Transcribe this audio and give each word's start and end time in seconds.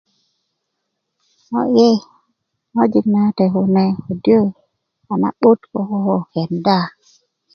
yee 1.77 1.95
ŋojik 2.75 3.05
nawate 3.11 3.45
kune 3.53 3.85
ködö 4.05 4.39
a 5.11 5.13
na'but 5.21 5.59
ko 5.71 5.79
koko 5.89 6.17
kenda 6.31 6.79